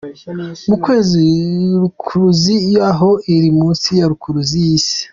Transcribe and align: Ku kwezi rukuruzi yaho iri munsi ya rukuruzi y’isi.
Ku 0.69 0.75
kwezi 0.83 1.23
rukuruzi 1.81 2.55
yaho 2.75 3.09
iri 3.35 3.49
munsi 3.59 3.89
ya 3.99 4.05
rukuruzi 4.11 4.57
y’isi. 4.65 4.97